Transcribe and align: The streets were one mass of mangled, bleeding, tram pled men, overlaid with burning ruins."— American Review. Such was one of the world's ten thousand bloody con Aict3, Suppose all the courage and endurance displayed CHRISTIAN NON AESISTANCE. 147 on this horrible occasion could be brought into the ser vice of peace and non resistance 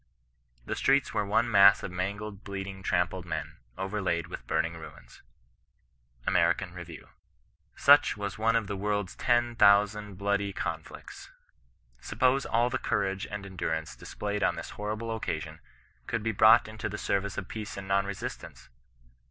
The 0.65 0.73
streets 0.75 1.13
were 1.13 1.23
one 1.27 1.51
mass 1.51 1.83
of 1.83 1.91
mangled, 1.91 2.43
bleeding, 2.43 2.81
tram 2.81 3.07
pled 3.09 3.23
men, 3.23 3.57
overlaid 3.77 4.25
with 4.25 4.47
burning 4.47 4.75
ruins."— 4.75 5.21
American 6.25 6.73
Review. 6.73 7.09
Such 7.75 8.17
was 8.17 8.35
one 8.35 8.55
of 8.55 8.65
the 8.65 8.75
world's 8.75 9.15
ten 9.15 9.55
thousand 9.55 10.15
bloody 10.15 10.53
con 10.53 10.81
Aict3, 10.81 11.29
Suppose 11.99 12.47
all 12.47 12.71
the 12.71 12.79
courage 12.79 13.27
and 13.29 13.45
endurance 13.45 13.95
displayed 13.95 14.39
CHRISTIAN 14.41 14.55
NON 14.55 14.55
AESISTANCE. 14.55 14.55
147 14.55 14.55
on 14.55 14.55
this 14.55 14.69
horrible 14.71 15.15
occasion 15.15 15.59
could 16.07 16.23
be 16.23 16.31
brought 16.31 16.67
into 16.67 16.89
the 16.89 16.97
ser 16.97 17.19
vice 17.19 17.37
of 17.37 17.47
peace 17.47 17.77
and 17.77 17.87
non 17.87 18.07
resistance 18.07 18.69